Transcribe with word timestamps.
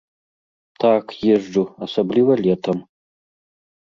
Так, 0.83 1.05
езджу, 1.33 1.63
асабліва 1.87 2.33
летам. 2.45 2.81